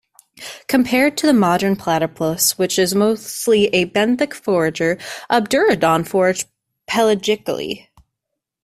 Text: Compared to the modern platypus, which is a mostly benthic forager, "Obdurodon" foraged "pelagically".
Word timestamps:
Compared 0.67 1.15
to 1.17 1.27
the 1.27 1.31
modern 1.33 1.75
platypus, 1.75 2.57
which 2.57 2.79
is 2.79 2.93
a 2.93 2.97
mostly 2.97 3.69
benthic 3.69 4.33
forager, 4.33 4.97
"Obdurodon" 5.29 6.07
foraged 6.07 6.47
"pelagically". 6.89 7.85